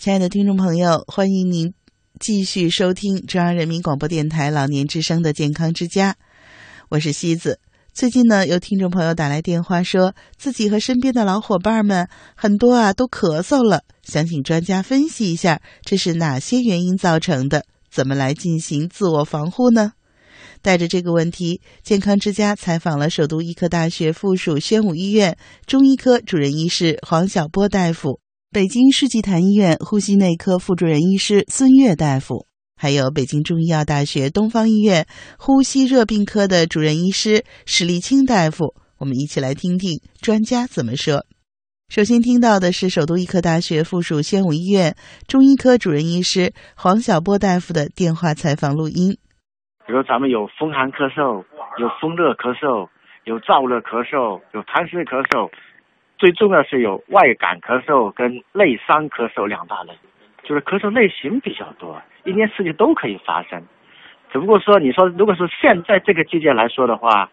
[0.00, 1.74] 亲爱的听众朋友，欢迎您
[2.18, 6.16] 继续收听中央人民广播电台老年之声的健康之家，
[6.88, 7.60] 我是西子。
[7.92, 19.92] 最近呢，有听众朋友打来电话，说自己和身边的老伙伴们很多啊都咳嗽了，想请专家分析一下这是哪些原因造成的，怎么来进行自我防护呢？
[20.62, 25.36] 带着这个问题，健康之家采访了首都医科大学附属宣武医院
[25.66, 28.18] 中医科主任医师黄晓波大夫。
[28.52, 35.06] 北京世纪坛医院呼吸内科副主任医师孙悦大夫，还有北京中医药大学东方医院
[35.38, 41.26] 呼吸热病科的主任医师史立清大夫，我们一起来听听专家怎么说。
[41.88, 44.96] 首先听到的是首都医科大学附属宣武医院
[45.28, 49.16] 中医科主任医师黄晓波大夫的电话采访录音。
[49.86, 51.44] 比如咱们有风寒咳嗽，
[51.78, 52.88] 有风热咳嗽，
[53.22, 55.48] 有燥热咳嗽，有痰湿咳嗽。
[56.20, 59.94] 最重要是有外感咳嗽跟内伤咳嗽两大类，
[60.42, 63.62] 就是咳嗽类型比较多，一年四季都可以发生。
[64.30, 67.30] 只不过说，你说如果是现在这个季节来说的话，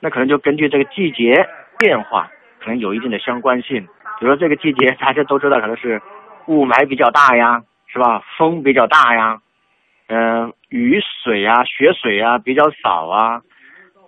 [0.00, 1.46] 那可能就根据这个季节
[1.78, 3.86] 变化，可能有一定的相关性。
[4.18, 6.00] 比如说这个季节大家都知道，可能是
[6.46, 8.24] 雾霾比较大呀，是吧？
[8.38, 9.42] 风比较大呀，
[10.06, 13.42] 嗯，雨水啊、雪水啊比较少啊，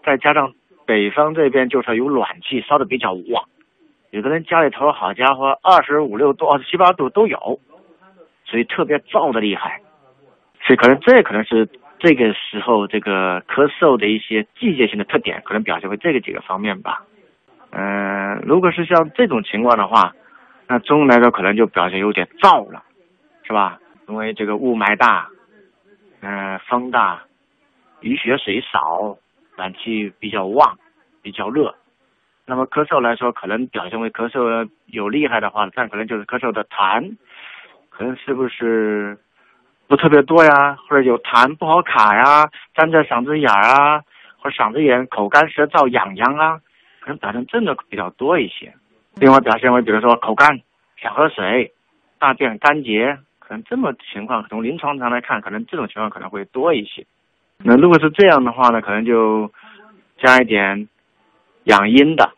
[0.03, 0.55] 再加上
[0.87, 3.45] 北方这边就是有暖气烧的比较旺。
[4.15, 7.59] 有的人家里头，好家伙，二十五六度、二十七八度都有，
[8.45, 9.81] 所以特别燥的厉害。
[10.63, 17.03] 所以可能这可能是这个时候这个咳嗽的一些季节性的特点，可能表现为这个几个方面吧。
[17.73, 20.15] 嗯，如果是像这种情况的话，
[20.69, 22.85] 那中来说可能就表现有点燥了，
[23.43, 23.81] 是吧？
[24.07, 25.29] 因为这个雾霾大，
[26.21, 27.25] 嗯，风大，
[27.99, 29.17] 雨雪水少，
[29.57, 30.79] 暖气比较旺，
[31.21, 31.75] 比较热。
[32.47, 37.17] 那么咳嗽来说，可能表现为咳嗽有厉害的话，但可能就是咳嗽的痰，
[37.89, 39.17] 可能是不是
[39.89, 40.77] 不特别多呀？
[40.87, 44.03] 或者有痰不好卡呀，粘在嗓子眼儿啊，
[44.37, 46.61] 或者嗓子眼口干舌燥痒痒啊，
[47.01, 48.75] 可能表现症状比较多一些。
[49.17, 50.61] 另外表现为比如说口干
[51.01, 51.73] 想喝水，
[52.19, 57.07] 大便干结，可能这么情况从临床上来看，可能这种情况可能会多一些。
[57.57, 59.51] 那如果是这样的话呢，可能就
[60.19, 60.89] 加一点。
[61.65, 62.33] 养阴的，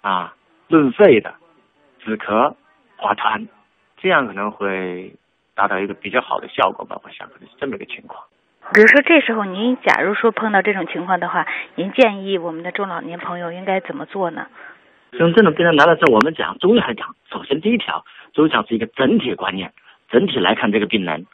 [0.00, 0.34] 啊，
[0.68, 1.34] 润肺的，
[2.04, 2.54] 止咳
[2.96, 3.46] 化痰，
[3.96, 5.14] 这样可能会
[5.54, 6.98] 达到一个比较好的效果吧。
[7.02, 8.22] 我想可能是这么一个情况。
[8.74, 14.46] 比如说这时候您假如说碰到这种情况的话，您建议我们的中老年朋友应该怎么做呢？
[15.18, 19.72] 像这种病人来了之后，我们讲中医来讲，首先第一条，中医讲是一个整体观念，
[20.10, 21.26] 整体来看这个病人，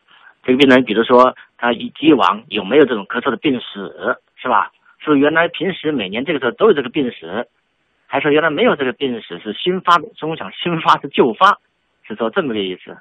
[0.44, 4.70] 这个病人，比如说他以以往有没有这种咳嗽的病史，是吧？
[5.12, 7.46] 是原来平时每年这个时候都有这个病史，
[8.06, 10.08] 还是原来没有这个病史是新发的？
[10.16, 11.58] 中讲新发是旧发，
[12.02, 12.96] 是说这么个意思。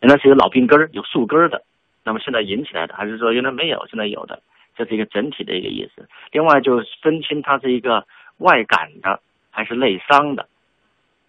[0.00, 1.62] 原来是有老病根儿、有树根儿的，
[2.04, 4.42] 那么现在引起来的，还是说原来没有，现在有的？
[4.76, 6.06] 这是一个整体的一个意思。
[6.32, 8.06] 另外就分清它是一个
[8.38, 9.20] 外感的
[9.50, 10.46] 还是内伤的，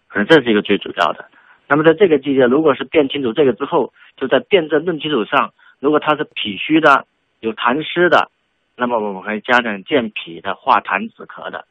[0.06, 1.24] 可能这是一个最主要的。
[1.66, 7.06] 那么在这个季节，如果是辨清楚这个之后，就在辨证论基础上，如果它是脾虚的、
[7.40, 8.30] 有痰湿的。
[8.80, 11.64] 那么我们可以加点健脾的、化痰止咳的；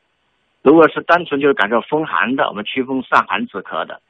[0.61, 4.01] 如果是单纯就是感受风寒的，我们祛风散寒止咳的；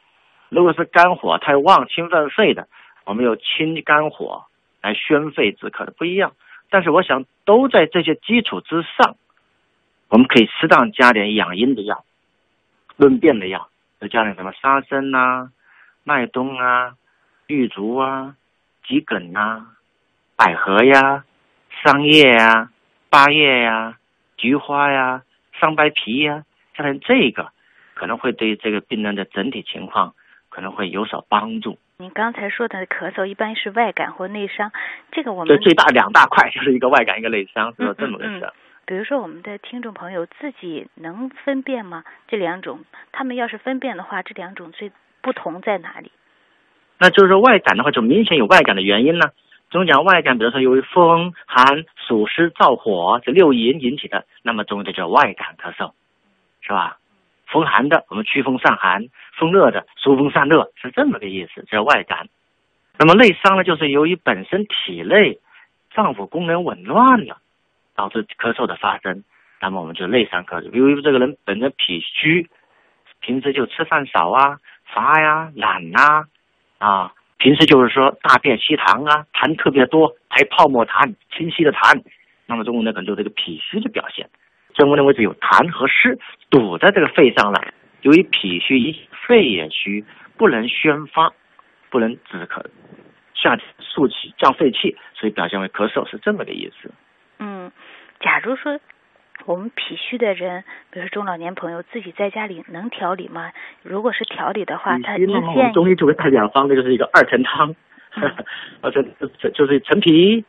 [0.49, 2.67] 如果是肝火太旺、侵犯肺的，
[3.05, 4.45] 我们有清肝火
[4.81, 6.33] 来宣肺止咳的，不一样。
[6.71, 9.15] 但是我想都在这些基础之上，
[10.09, 12.03] 我们可以适当加点养阴的药、
[12.95, 13.69] 润便的药，
[13.99, 15.51] 再加点什么沙参呐、
[16.03, 16.95] 麦冬啊、
[17.45, 18.35] 玉竹啊、
[18.81, 19.67] 桔梗啊、
[20.35, 21.23] 百合呀、
[21.83, 22.71] 桑叶呀。
[23.09, 23.97] 八叶呀，
[24.37, 25.23] 菊花呀，
[25.59, 26.43] 桑白皮呀，
[26.75, 27.49] 加上这个，
[27.93, 30.13] 可能会对这个病人的整体情况
[30.49, 31.77] 可能会有所帮助。
[31.99, 34.71] 您刚才说的咳嗽一般是外感或内伤，
[35.11, 38.51] 这个我们对最大两大块就是一个外感一个内伤，是这么个事。
[38.85, 42.03] 比如说我们的听众朋友自己能分辨吗？
[42.27, 44.91] 这两种，他们要是分辨的话，这两种最
[45.21, 46.11] 不同在哪里？
[46.99, 49.31] 那就是说外感的话，就明显有外感的原因呢。
[49.69, 55.91] 中医讲外感，比如说由于风寒暑湿燥火这六淫引起的，那么中医就叫外感咳嗽，
[56.61, 56.97] 是吧？
[57.47, 62.29] 风寒的我们祛风散寒，风热的疏风散热，是这么个意思，叫外感。
[62.97, 65.39] 那么内伤呢，就是由于本身体内
[65.93, 67.37] 脏腑功能紊乱了，
[67.93, 69.23] 导致咳嗽的发生，
[69.59, 70.71] 那么我们就内伤咳嗽。
[70.71, 72.49] 由于这个人本身脾虚，
[73.19, 76.25] 平时就吃饭少啊，乏呀，懒呐，
[76.77, 77.13] 啊。
[77.37, 82.01] 平时就是说大便稀溏啊，痰特别多，还泡沫痰，清晰的痰，
[82.45, 84.29] 那么中国呢可能就这个脾虚的表现。
[84.73, 86.19] 中国的位置有痰和湿
[86.49, 87.61] 堵在这个肺上了，
[88.01, 88.95] 由于脾虚，
[89.27, 90.03] 肺也虚，
[90.37, 91.31] 不能宣发，
[91.89, 92.63] 不能止咳，
[93.33, 96.91] 夏天肃气降肺气，所以表现为咳嗽是这么个意思。
[97.39, 97.71] 嗯，
[98.19, 98.79] 假如说
[99.47, 103.53] 我们脾虚的人，比如说中老年朋友自己在家里能调理吗？
[103.81, 107.73] 如果是调理的话，他您建议中医就会带两方那就是一个二陈汤，
[108.81, 110.43] 而 且就是陈皮、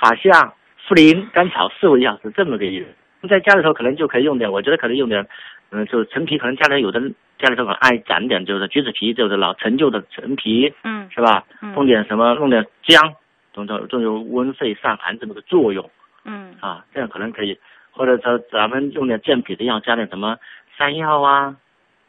[0.00, 0.54] 法夏、
[0.88, 3.28] 茯苓、甘草四味药是这么个意思。
[3.28, 5.26] 在家里头可能就可以用点，我觉得可能用点，
[5.70, 6.98] 嗯，就是陈皮可能家里有的
[7.38, 11.44] 家里头可能爱攒点，就是橘子皮，就是老陈旧的陈皮，嗯，是吧？
[11.60, 13.14] 嗯弄点什么，弄点姜，
[13.52, 15.90] 总总总有温肺散寒这么个作用
[16.24, 17.58] 嗯啊，这样可能可以，
[17.98, 20.38] 或者说咱们用点健脾的药，加点什么
[20.78, 21.56] 山药啊，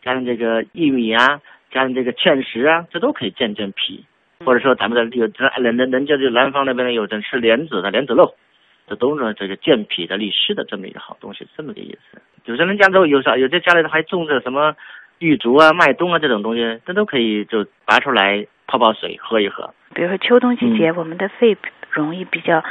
[0.04, 1.42] 加点这个薏米啊，
[1.72, 4.06] 加点这个芡实啊，这都可以健健脾。
[4.46, 8.36] 或者说咱们的有人人人家就南方那边呢有人吃莲子的莲子肉，
[8.88, 12.22] 这都是这个健脾的利湿的这么一个好东西，这么个意思。
[12.46, 14.76] 有些人家都有啥，有些家里头还种着什么
[15.18, 19.74] 玉竹啊、麦冬啊这种东西，这都可以就拔出来泡泡水喝一喝。
[19.94, 21.58] 比如说秋冬季嗯节，我们的肺
[21.92, 22.64] 容易比较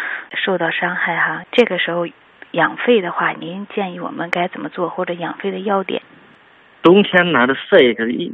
[0.43, 2.07] 受到伤害哈，这个时候
[2.53, 6.03] 养肺的话，您建议我们该怎么做，或者养肺的要点？
[6.83, 8.33] 冬天拿的肺跟一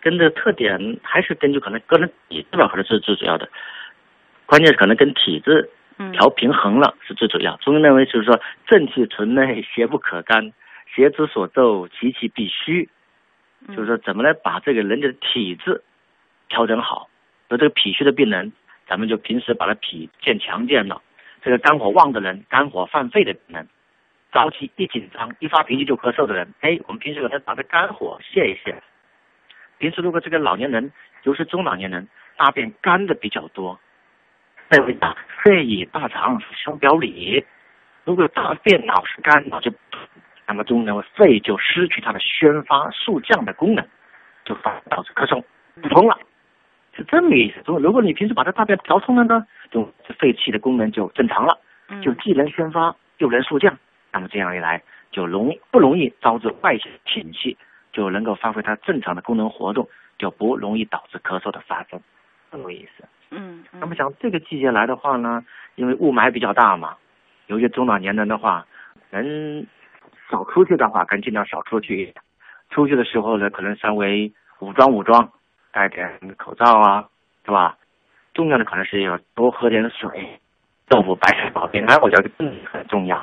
[0.00, 3.48] 跟这特点还是根据可能个人体质吧，可能是最主要的。
[4.44, 7.56] 关键是可能跟体质嗯，调平衡了是最主要。
[7.56, 10.52] 中医认为就是说正气存内，邪不可干，
[10.94, 12.88] 邪之所奏，其其必虚。
[13.66, 15.82] 嗯就是说怎么来把这个人家的体质
[16.48, 17.08] 调整好。
[17.48, 18.52] 那这个脾虚的病人，
[18.86, 21.00] 咱们就平时把他脾健强健了。
[21.42, 23.68] 这个肝火旺的人，肝火犯肺的人，
[24.32, 28.74] 着急一紧张一发脾气就咳嗽的人，哎，我们平时给他把这肝火泄一泄。
[29.78, 30.92] 平时如果这个老年人，
[31.22, 33.78] 尤其是中老年人，大便干的比较多，
[34.68, 37.44] 肺为大，肺与大肠相表里。
[38.04, 39.72] 如果大便老是干，老就
[40.46, 43.86] 那么中呢，肺就失去它的宣发肃降的功能，
[44.44, 45.42] 就反导致咳嗽
[45.82, 46.18] 不通了，
[46.96, 47.56] 是这么个意思。
[47.66, 51.58] 如果如果你平时把它大便调通了呢，就这肺气的功能就正常了，
[51.88, 53.78] 嗯就既能宣发又能肃降，
[54.12, 54.82] 那么这样一来
[55.12, 57.56] 就容易不容易招致外邪侵气，
[57.92, 59.86] 就能够发挥它正常的功能活动，
[60.18, 62.00] 就不容易导致咳嗽的发生，
[62.50, 63.04] 这么个意思。
[63.30, 65.44] 嗯嗯那么像这个季节来的话呢，
[65.74, 66.96] 因为雾霾比较大嘛，
[67.46, 68.66] 有些中老年人的话，
[69.10, 69.66] 能
[70.30, 72.14] 少出去的话，可能尽量少出去一点。
[72.70, 75.30] 出去的时候呢，可能稍微武装武装，
[75.76, 76.08] 戴点
[76.38, 77.04] 口罩啊，
[77.44, 77.76] 是吧？
[78.32, 80.40] 重要的可能是要多喝点水，
[80.88, 83.22] 豆腐、白菜、保平安，我觉得更很重要。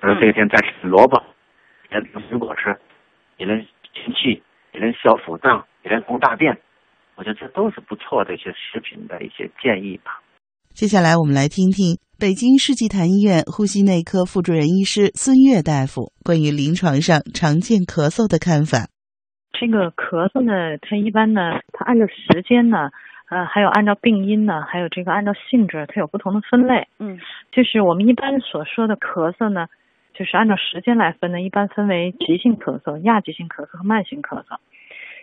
[0.00, 1.22] 比如这一天再吃萝卜，
[1.90, 2.74] 也能水果吃，
[3.36, 3.60] 也能
[3.92, 4.42] 清气，
[4.72, 6.56] 也能消腹胀，也能通大便。
[7.14, 10.22] 我觉得这都是不错的一些食品的一些建议吧。
[10.72, 18.88] 接下来我们来听听北京世纪坛医院呼吸内科副主任医师孙悦大夫关于临床上常见咳嗽的看法。
[19.62, 22.90] 这个咳嗽呢，它一般呢，它按照时间呢，
[23.30, 26.88] 呃，还有按照病因呢，还有这个按照性质，它有不同的分类。
[26.98, 27.20] 嗯
[27.52, 29.68] 就是我们一般所说的咳嗽呢，
[30.14, 34.56] 就是按照时间来分呢，一般分为急性咳嗽、亚急性咳嗽和慢性咳嗽。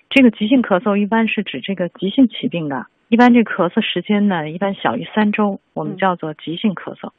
[0.10, 7.12] 这个急性咳嗽一般是指这个急性起病的，一般这咳嗽时间呢，一般小于三周，我们嗯叫做急性咳嗽。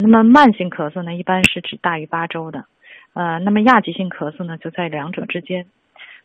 [0.00, 2.64] 那么慢性咳嗽呢，一般是指大于八周的，
[3.14, 5.66] 呃，那么亚急性咳嗽呢，就在两者之间。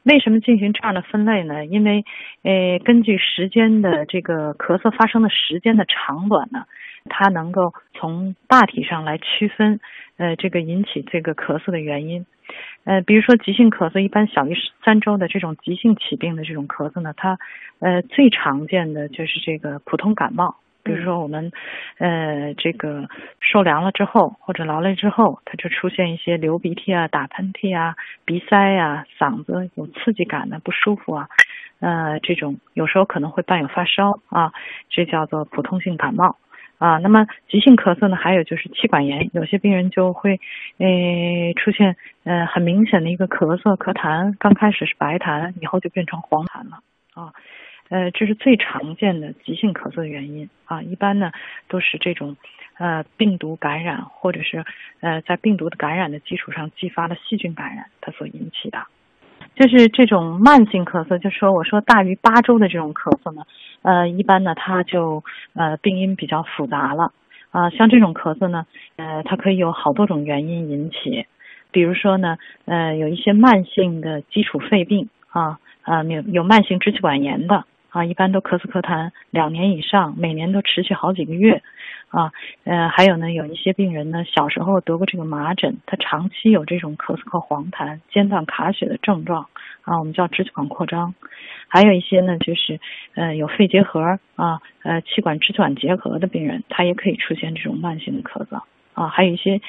[0.05, 1.65] 为什么进行这样的分类呢？
[1.65, 2.05] 因为，
[2.43, 6.65] 呃，根据时间的这个咳嗽发生的时间的长短呢，
[7.09, 9.79] 它能够从大体上来区分，
[10.17, 12.27] 呃，这个引起这个咳嗽的原因。
[12.83, 17.39] 呃，比如说急性咳嗽，一般小于三周的这种急性起病的这种咳嗽呢，它
[17.79, 20.57] 呃最常见的就是这个普通感冒。
[20.85, 21.51] 比如说我们，
[21.97, 23.09] 呃，这个
[23.41, 31.27] 受凉了之后或者劳累之后，它就出现一些流鼻涕啊、打喷嚏啊、鼻塞啊、嗓子有刺激感的不舒服啊，
[31.79, 34.53] 呃，这种有时候可能会伴有发烧啊，
[34.89, 36.37] 这叫做普通性感冒。
[36.77, 40.41] 啊，那么急性咳嗽呢，还有就是气管炎，有些病人就会，
[40.77, 46.79] 诶、出现呃很明显的一个咳嗽、咳痰，刚开始是白痰，以后就变成黄痰了
[47.15, 47.31] 啊，
[47.89, 51.31] 呃，这是最常见的急性咳嗽的原因啊，一般呢
[51.67, 52.35] 都是这种
[52.77, 54.65] 呃病毒感染，或者是
[55.01, 58.79] 呃在病毒的感染的基础上激发了细菌感染，它所引起的。
[59.55, 63.43] 就是这种慢性咳嗽，就说我说大于八周的这种咳嗽呢，
[63.83, 65.23] 呃，一般呢它就
[65.53, 67.13] 呃病因比较复杂了。
[67.51, 68.65] 啊、像这种咳嗽呢，
[68.97, 71.25] 呃，它可以有好多种原因引起，
[71.71, 77.63] 比如说呢，呃，有一些慢性的基础肺病啊，啊，有有慢性支气管炎的
[77.95, 81.63] 啊，一般都咳嗽咳痰两年以上，每年都持续好几个月，
[82.09, 82.33] 啊，
[82.65, 89.47] 呃，还有呢，有一些病人呢，小时候得过这个麻疹，他长期有这种咳嗽和黄痰、间断卡血的症状，
[89.83, 91.15] 啊，我们叫支气管扩张，
[91.69, 92.81] 还有一些呢，就是
[93.13, 94.01] 呃有肺结核
[94.35, 98.61] 啊，呃气管支气管结核的病人，他也可以出现这种慢性的咳嗽，
[98.93, 99.61] 啊，还有一些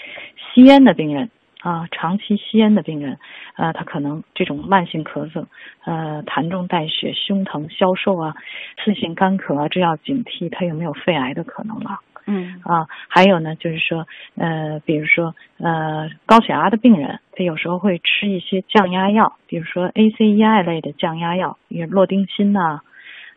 [0.53, 1.31] 吸烟的病人。
[1.67, 3.19] 啊，长期吸烟的病人，
[3.57, 5.47] 呃，他可能这种慢性咳嗽，
[5.85, 8.37] 呃，痰中带血、胸疼、消瘦啊，
[8.85, 11.99] 次性干咳啊，这要警惕他有没有肺癌的可能了。
[12.29, 14.07] 嗯啊，还有呢，就是说，
[14.37, 22.81] 呃，比如说，呃，高血压的病人，他有时候会吃一些降压药，比如说 ACEI 类的降压药，比如洛丁辛呐，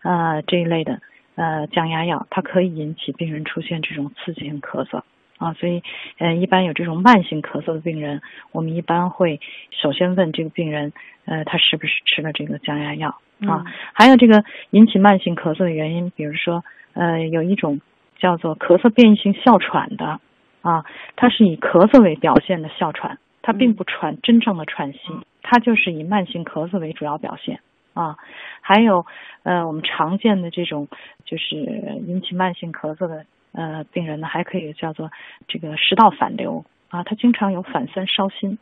[0.03, 1.01] 呃，这一类的
[1.33, 5.01] 呃降压药，它可以引起病人出现这种刺激性咳嗽。
[5.39, 5.81] 啊，所以，
[6.17, 9.39] 呃，一般有这种慢性咳嗽的病人，我们一般会
[9.71, 10.91] 首先问这个病人，
[11.23, 13.17] 呃，他是不是吃了这个降压药
[13.47, 13.63] 啊？
[13.93, 17.79] 还有这个引起慢性咳嗽的原因，比如说，呃，有一种
[18.17, 20.19] 叫做咳嗽变异性哮喘的，
[20.61, 20.83] 啊，
[21.15, 24.99] 它是以咳嗽为表现的哮喘，它并不喘真正的喘息，
[25.41, 27.61] 它就是以慢性咳嗽为主要表现
[27.93, 28.17] 啊。
[28.59, 29.05] 还有，
[29.43, 30.89] 呃，我们常见的这种
[31.23, 33.25] 就是引起慢性咳嗽的。
[33.51, 35.11] 呃，病人呢还可以叫做
[35.47, 38.57] 这个食道反流啊，他经常有反酸烧心，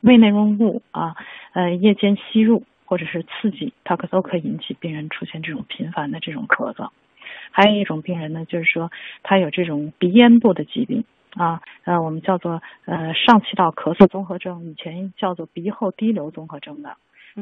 [0.00, 1.16] 胃内容物啊，
[1.52, 6.90] 呃，夜间吸入或者是刺激，它可都可以引起病人出现这种频繁的这种咳嗽。
[7.50, 8.90] 还有一种病人呢，就是说
[9.22, 16.96] 他有这种鼻咽部的疾病啊，呃，我们叫做呃上气道咳嗽综合症，以前叫做鼻后滴流综合症的。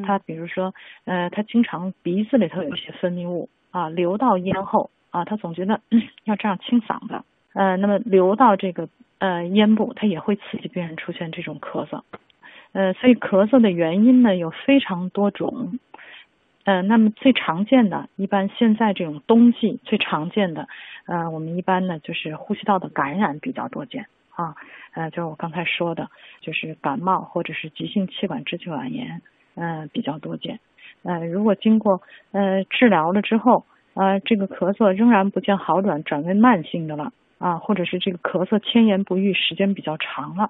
[0.04, 0.72] 他比如说
[1.04, 4.90] 呃，他经常鼻子里头有一些分泌物啊，流到咽后。
[5.10, 5.80] 啊，他总觉得
[6.24, 8.88] 要这样清嗓子，呃，那么流到这个
[9.18, 12.02] 呃咽部，它也会刺激病人出现这种咳嗽，
[12.72, 15.80] 呃，所以咳嗽的原因呢有非常多种，
[16.62, 20.68] 呃，那么最常见的，一般现在这种冬季最常见的，
[21.06, 24.54] 呃，我们一般呢就是呼吸道的感染比较多见啊，
[24.94, 26.08] 呃，就是我刚才说的，
[26.40, 29.22] 就是感冒或者是急性气管支气管炎，
[29.56, 30.60] 呃，比较多见，
[31.02, 32.00] 呃，如果经过
[32.30, 33.64] 呃治疗了之后。
[34.00, 40.48] 呃，这个咳嗽仍然不见好转，转为慢性的了啊，或者是这个咳嗽迁延不愈，时间比较长了，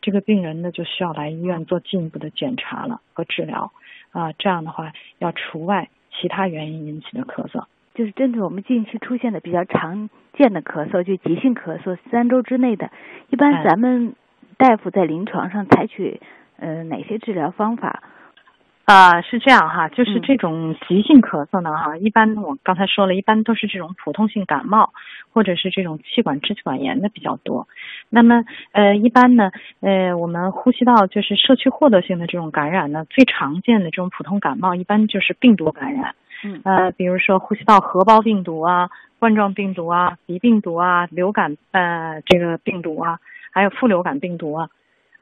[0.00, 3.72] 这个病人呢就需要来医院做进一步的检查了和治疗
[4.12, 4.30] 啊。
[4.38, 12.92] 这样的话要除外其他原因引起的咳嗽，就是针对我们近期出现的比较常见的咳嗽，就急性咳嗽三周之内的，
[13.30, 14.14] 一般咱们
[14.56, 16.20] 大夫在临床上采取
[16.56, 18.04] 呃哪些治疗方法？
[18.84, 24.92] 啊，是这样哈，就是这种急性咳嗽呢，哈，一般我刚才说了一般都是这种普通性感冒，
[25.32, 27.68] 或者是这种气管支气管炎的比较多。
[28.10, 36.14] 那么，呃，一般呢，呃，我们呼吸道就是社区获得性的这种感染呢，最常见的这种普通感冒，一般就是病毒感染。
[36.44, 36.60] 嗯。
[36.64, 43.20] 呃，比如说呼吸道合胞病毒啊、冠状病毒啊、鼻病毒啊、流感呃这个病毒啊，
[43.52, 44.68] 还有副流感病毒啊。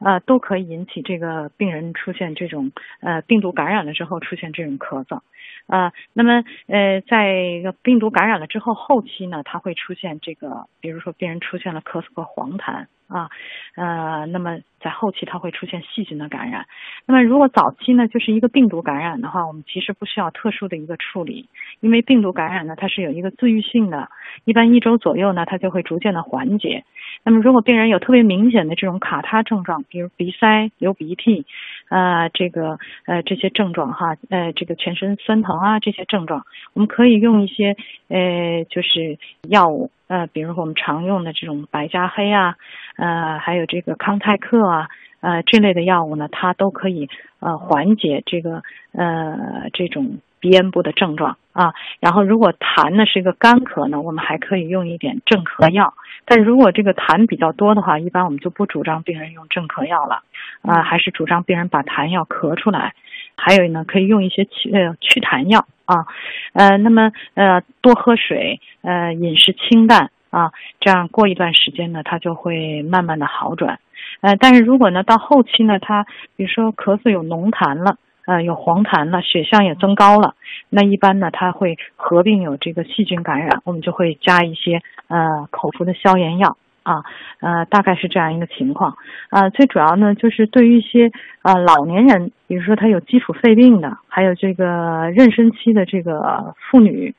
[0.03, 5.21] 呃，都可以引起这个病人出现这种呃病毒感染了之后出现这种咳嗽，
[5.67, 13.29] 啊，那么呃在一个病毒感染了之后后期呢，它会出现这个，比如说病人出现了咳嗽和黄痰啊，
[13.75, 16.65] 呃，那么在后期它会出现细菌的感染。
[17.05, 21.47] 那么如果早期呢就是一个病毒感染的话，我们其实不需要特殊的一个处理，
[21.81, 24.09] 因为病毒感染呢它是有一个自愈性的，
[24.45, 26.83] 一般一周左右呢它就会逐渐的缓解。
[27.23, 31.45] 那么，如果病人有特别明显的这种卡他症状，比如鼻塞、流鼻涕，
[31.89, 37.75] 呃，这个呃这些症状哈，呃，这个全身酸疼啊这些症状，我们可以用一些
[38.07, 42.55] 呃就是药物，呃，比如说我们常用的这种白加黑啊，
[43.01, 44.87] 呃，还有这个康泰克啊，
[45.21, 48.61] 呃这类的药物呢，它都可以呃缓解这个
[48.93, 50.19] 呃这种。
[50.41, 55.93] 鼻咽部的症状啊，然后如果痰呢是一个干咳呢，我们还可以用一点镇咳药。
[56.25, 60.23] 但如果这个痰比较多的话，一般我们就不主张病人用镇咳药了
[60.63, 62.95] 啊，还是主张病人把痰要咳出来。
[63.37, 66.07] 还有呢，可以用一些祛呃祛痰药啊，
[66.53, 73.79] 呃，那么呃多喝水，呃饮食清淡啊，这样过一段时间呢，它就会慢慢的好转。
[74.21, 77.97] 呃，但是如果呢到后期呢，它比如说咳嗽有浓痰了。
[78.27, 80.35] 呃，有黄痰了，血象也增高了，
[80.69, 87.03] 那一般呢，它会合并有这个细菌感染，我们就会加一些呃口服的消炎药啊，
[87.41, 88.95] 呃，大概是这样一个情况。
[89.31, 91.11] 呃，最主要呢，就是对于一些
[91.41, 97.15] 呃老年人，比如说他有基础肺病的，还有这个妊娠期的这个妇女，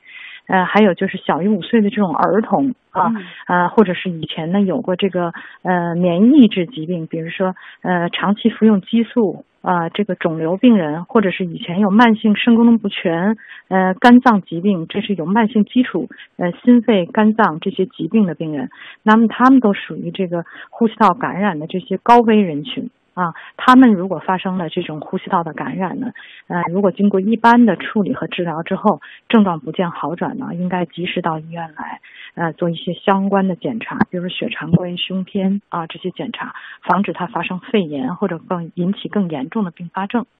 [0.47, 3.11] 呃，还有就是小于五岁的这种儿童啊，
[3.47, 13.37] 呃，或者是以前呢有过这个呃免疫抑制疾病，比如说呃长期服用激素啊，这个肿瘤病人，或者是以前有慢性肾功能不全
[13.69, 18.69] 呃肝脏疾病，这是有慢性基础呃心肺肝脏这些疾病的病人，
[19.01, 22.89] 那么他们都属于这个呼吸道感染的这些高危人群。
[23.13, 26.11] 啊，他们如果发生了这种呼吸道的感染呢，
[26.47, 32.01] 呃，如果经过一般的处理和治疗之后，症状不见好转呢，应该及时到医院来，
[32.35, 40.25] 呃，做一些相关的检查，比如血常规、胸片啊这些检查，防止它发生肺炎或者更引起更严重的并发症。